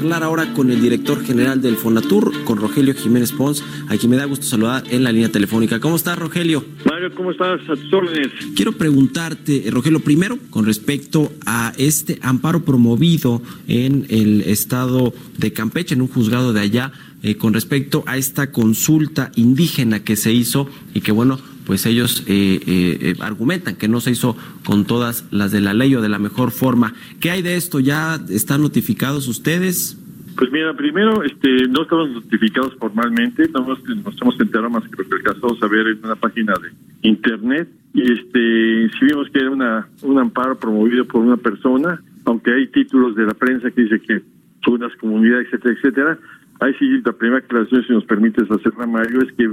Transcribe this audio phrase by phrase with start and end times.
[0.00, 4.16] Charlar ahora con el director general del Fonatur, con Rogelio Jiménez Pons, a quien me
[4.16, 5.78] da gusto saludar en la línea telefónica.
[5.78, 6.64] ¿Cómo estás, Rogelio?
[6.86, 7.60] Mario, ¿cómo estás?
[7.68, 8.32] A tus órdenes.
[8.56, 15.52] Quiero preguntarte, eh, Rogelio, primero con respecto a este amparo promovido en el estado de
[15.52, 20.32] Campeche, en un juzgado de allá, eh, con respecto a esta consulta indígena que se
[20.32, 21.38] hizo y que, bueno,
[21.70, 24.36] pues ellos eh, eh, argumentan que no se hizo
[24.66, 26.94] con todas las de la ley o de la mejor forma.
[27.20, 27.78] ¿Qué hay de esto?
[27.78, 29.96] ¿Ya están notificados ustedes?
[30.36, 35.00] Pues mira, primero, este, no estamos notificados formalmente, no nos, nos hemos enterado más que
[35.00, 39.38] lo que alcanzamos a ver en una página de internet y este, si vimos que
[39.38, 43.82] era una, un amparo promovido por una persona, aunque hay títulos de la prensa que
[43.82, 44.22] dice que
[44.66, 46.18] unas comunidades, etcétera, etcétera,
[46.60, 49.48] Ahí sí, la primera aclaración, si nos permites hacerla, Mario, es que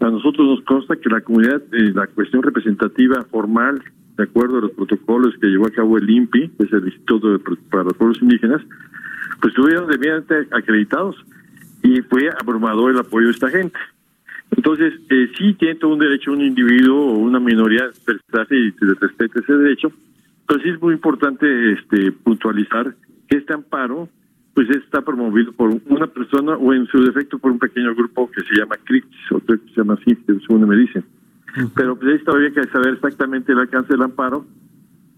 [0.00, 3.82] a nosotros nos consta que la comunidad, eh, la cuestión representativa formal,
[4.16, 7.40] de acuerdo a los protocolos que llevó a cabo el INPI, que es el Instituto
[7.70, 8.60] para los Pueblos Indígenas,
[9.40, 11.16] pues estuvieron debidamente acreditados
[11.82, 13.78] y fue abrumador el apoyo de esta gente.
[14.54, 18.84] Entonces, eh, sí tiene todo un derecho un individuo o una minoría expresarse y se
[19.00, 19.92] respete ese derecho,
[20.46, 22.94] pero sí es muy importante este puntualizar
[23.28, 24.10] que este amparo
[24.60, 28.42] pues está promovido por una persona o en su defecto por un pequeño grupo que
[28.42, 31.02] se llama CRIPS, o que se llama así, según me dicen.
[31.74, 34.44] Pero pues ahí todavía hay que saber exactamente el alcance del amparo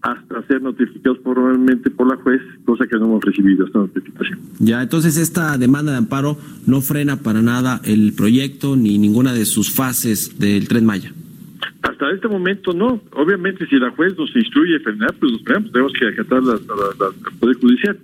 [0.01, 4.39] hasta ser notificados formalmente por la juez, cosa que no hemos recibido esta notificación.
[4.59, 9.43] Ya, entonces esta demanda de amparo no frena para nada el proyecto ni ninguna de
[9.43, 11.11] sus fases del Tren Maya.
[11.81, 13.01] Hasta este momento no.
[13.11, 17.31] Obviamente si la juez nos instruye a frenar, pues nos tenemos que acatar la, la,
[17.41, 17.97] Poder Judicial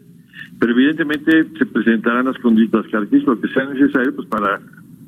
[0.60, 4.60] pero evidentemente se presentarán las condiciones, las lo que sea necesario pues para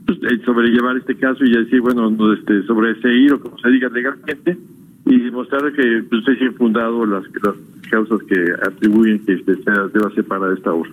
[0.06, 3.90] pues, eh, sobrellevar este caso y decir, bueno, no, este, sobreseír o como se diga
[3.90, 4.58] legalmente
[5.06, 7.56] y demostrar que pues, es infundado las, las
[7.90, 10.90] causas que atribuyen que este, sea, deba separar esta obra.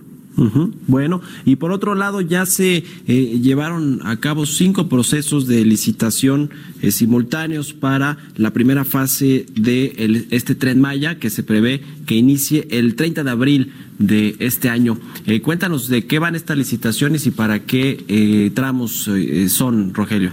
[0.87, 6.49] Bueno, y por otro lado ya se eh, llevaron a cabo cinco procesos de licitación
[6.81, 12.67] eh, simultáneos para la primera fase de este tren Maya que se prevé que inicie
[12.71, 14.97] el 30 de abril de este año.
[15.25, 19.09] Eh, cuéntanos de qué van estas licitaciones y para qué tramos
[19.47, 20.31] son, Rogelio.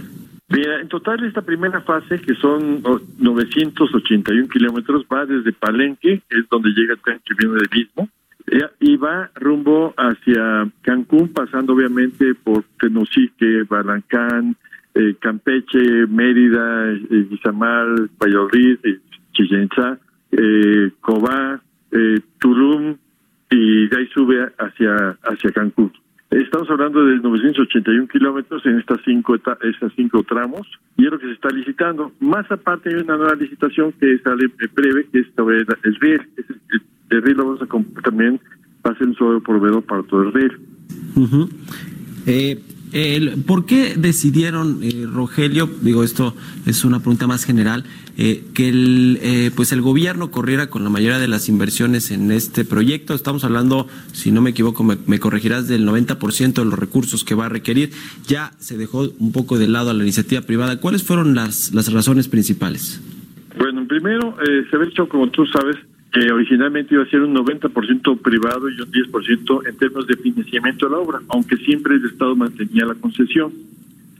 [0.49, 2.81] Mira, en total esta primera fase, que son
[3.17, 8.09] 981 kilómetros, va desde Palenque, que es donde llega el tren que viene del mismo,
[8.79, 14.55] y va rumbo hacia Cancún, pasando obviamente por Tenosique, Balancán,
[14.93, 18.99] eh, Campeche, Mérida, eh, Izamal, Valladolid, eh,
[20.31, 22.97] eh, Cobá, eh, Tulum
[23.49, 25.91] y de ahí sube hacia, hacia Cancún.
[26.29, 31.27] Estamos hablando de 981 kilómetros en estas cinco estas cinco tramos y es lo que
[31.27, 32.11] se está licitando.
[32.19, 36.21] Más aparte hay una nueva licitación que sale breve, que es sobre el riel.
[37.09, 38.39] Riel lo vamos a también
[38.85, 40.51] va a ser un solo proveedor para todo el riel.
[42.25, 42.61] eh,
[42.93, 46.33] el, ¿Por qué decidieron, eh, Rogelio, digo esto
[46.65, 47.83] es una pregunta más general,
[48.17, 52.31] eh, que el, eh, pues el gobierno corriera con la mayoría de las inversiones en
[52.31, 53.13] este proyecto?
[53.13, 57.47] Estamos hablando, si no me equivoco, me, corregirás, del 90% de los recursos que va
[57.47, 57.91] a requerir.
[58.25, 60.79] Ya se dejó un poco de lado a la iniciativa privada.
[60.79, 63.01] ¿Cuáles fueron las, las razones principales?
[63.57, 64.37] Bueno, primero,
[64.69, 65.75] se ha hecho, como tú sabes,
[66.17, 70.87] que originalmente iba a ser un 90% privado y un 10% en términos de financiamiento
[70.87, 73.51] de la obra, aunque siempre el Estado mantenía la concesión.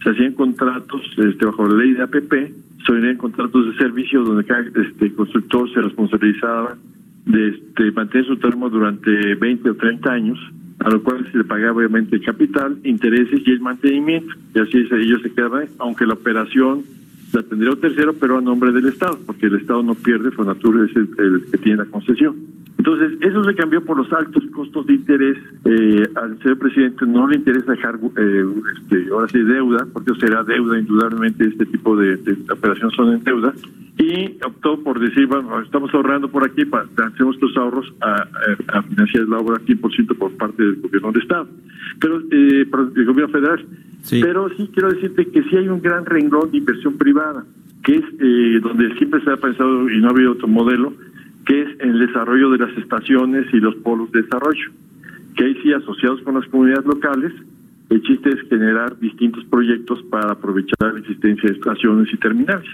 [0.03, 2.33] Se hacían contratos este, bajo la ley de APP,
[2.85, 6.77] se hacían contratos de servicio donde cada este, constructor se responsabilizaba
[7.25, 10.39] de este, mantener su termo durante 20 o 30 años,
[10.79, 14.35] a lo cual se le pagaba obviamente el capital, intereses y el mantenimiento.
[14.53, 16.83] Y así ellos se quedaban, aunque la operación
[17.33, 20.89] la tendría un tercero, pero a nombre del Estado, porque el Estado no pierde, Fonatur
[20.89, 22.35] es el, que tiene la concesión.
[22.77, 25.37] Entonces, eso se cambió por los altos costos de interés.
[25.65, 28.45] Eh, al señor presidente no le interesa dejar, eh,
[28.75, 33.23] este, ahora sí, deuda, porque será deuda, indudablemente, este tipo de, de operaciones son en
[33.23, 33.53] deuda.
[33.97, 38.27] Y optó por decir, bueno, estamos ahorrando por aquí, para, hacemos estos ahorros a,
[38.77, 41.47] a, financiar la obra 100% por parte del gobierno del Estado.
[41.99, 43.65] Pero eh, el gobierno federal
[44.09, 47.45] Pero sí quiero decirte que sí hay un gran renglón de inversión privada,
[47.83, 50.93] que es eh, donde siempre se ha pensado y no ha habido otro modelo,
[51.45, 54.71] que es el desarrollo de las estaciones y los polos de desarrollo,
[55.35, 57.33] que ahí sí asociados con las comunidades locales,
[57.89, 62.69] el chiste es generar distintos proyectos para aprovechar la existencia de estaciones y terminales.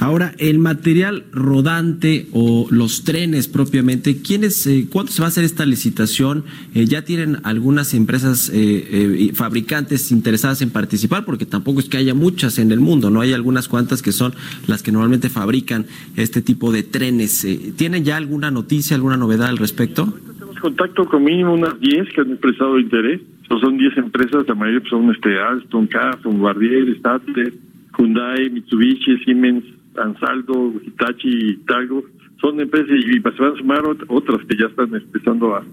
[0.00, 5.44] Ahora, el material rodante o los trenes propiamente, ¿quiénes, eh, ¿cuándo se va a hacer
[5.44, 6.44] esta licitación?
[6.74, 11.24] Eh, ¿Ya tienen algunas empresas eh, fabricantes interesadas en participar?
[11.24, 13.20] Porque tampoco es que haya muchas en el mundo, ¿no?
[13.20, 14.34] Hay algunas cuantas que son
[14.66, 15.86] las que normalmente fabrican
[16.16, 17.46] este tipo de trenes.
[17.76, 20.12] ¿Tienen ya alguna noticia, alguna novedad al respecto?
[20.38, 23.20] Tenemos contacto con mínimo unas 10 que han expresado interés.
[23.48, 27.52] son 10 empresas, la mayoría son este, Alstom, CAF, Bombardier, Stadler,
[27.96, 29.64] Hyundai, Mitsubishi, Siemens,
[29.96, 32.04] Ansaldo, Hitachi, Talgo,
[32.40, 35.64] son empresas y se van a sumar otras que ya están empezando a,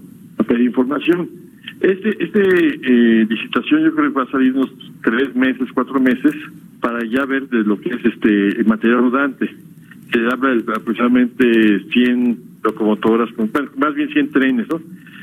[0.46, 1.28] pedir información.
[1.80, 4.72] Este, este eh, licitación yo creo que va a salir unos
[5.04, 6.34] tres meses, cuatro meses
[6.80, 9.48] para ya ver de lo que es este material rodante.
[10.12, 13.30] Se habla de aproximadamente 100 locomotoras,
[13.76, 14.80] más bien 100 trenes, ¿no?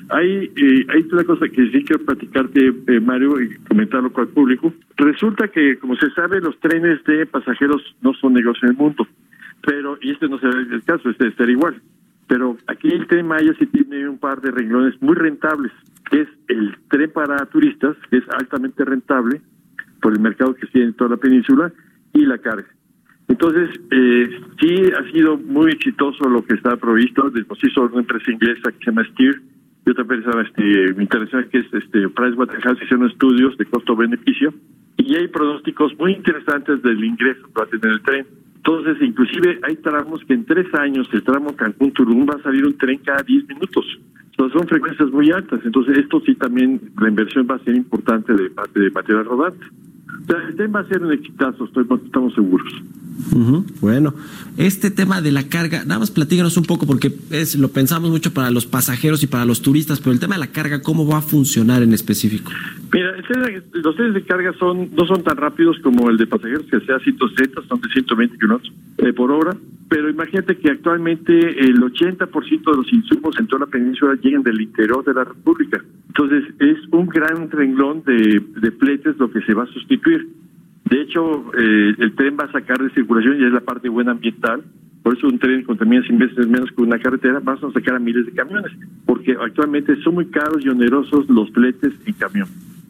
[0.09, 0.51] Hay,
[0.89, 4.74] hay una cosa que sí quiero platicarte, eh, Mario, y comentarlo con el público.
[4.97, 9.07] Resulta que, como se sabe, los trenes de pasajeros no son negocios en el mundo,
[9.65, 11.81] pero, y este no será el caso, este estar igual.
[12.27, 15.71] Pero aquí el tren Maya sí tiene un par de renglones muy rentables,
[16.09, 19.41] que es el tren para turistas, que es altamente rentable
[20.01, 21.71] por el mercado que tiene en toda la península,
[22.13, 22.68] y la carga.
[23.30, 24.30] Entonces, eh,
[24.60, 27.30] sí ha sido muy exitoso lo que está provisto.
[27.30, 29.42] De sí una empresa inglesa que se llama Steer,
[29.86, 34.54] yo también pensaba, este, me interesa que es este, Pricewaterhouse hicieron estudios de costo-beneficio
[34.98, 38.28] y hay pronósticos muy interesantes del ingreso que va a tener el tren.
[38.58, 42.78] Entonces, inclusive hay tramos que en tres años el tramo Cancún-Tulum va a salir un
[42.78, 43.86] tren cada diez minutos.
[44.32, 45.62] Entonces, son frecuencias muy altas.
[45.64, 49.66] Entonces, esto sí también, la inversión va a ser importante de parte de material rodante.
[50.30, 52.72] El tren va a ser un exitazo, estoy, estamos seguros.
[53.81, 54.14] Bueno,
[54.58, 58.34] este tema de la carga, nada más platícanos un poco porque es lo pensamos mucho
[58.34, 61.18] para los pasajeros y para los turistas, pero el tema de la carga, ¿cómo va
[61.18, 62.52] a funcionar en específico?
[62.91, 63.15] Mira,
[63.74, 67.00] los trenes de carga son no son tan rápidos como el de pasajeros, que sea
[67.00, 69.56] 160, son de 120 kilómetros eh, por hora,
[69.89, 74.62] pero imagínate que actualmente el 80% de los insumos en toda la península llegan del
[74.62, 75.83] interior de la República.
[76.07, 80.27] Entonces, es un gran renglón de, de fletes lo que se va a sustituir.
[80.86, 84.12] De hecho, eh, el tren va a sacar de circulación y es la parte buena
[84.12, 84.63] ambiental.
[85.03, 87.39] Por eso un tren contamina 100 veces menos que una carretera.
[87.39, 88.71] Vas a sacar a miles de camiones,
[89.06, 92.47] porque actualmente son muy caros y onerosos los fletes en camión.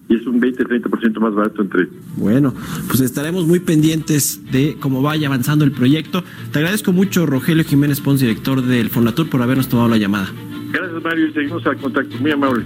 [0.09, 1.89] Y es un 20-30% más barato en tren.
[2.17, 2.53] Bueno,
[2.87, 6.23] pues estaremos muy pendientes de cómo vaya avanzando el proyecto.
[6.51, 10.29] Te agradezco mucho, Rogelio Jiménez Pons, director del Fonatur, por habernos tomado la llamada.
[10.71, 11.31] Gracias, Mario.
[11.33, 12.17] Seguimos al contacto.
[12.19, 12.65] Muy amable.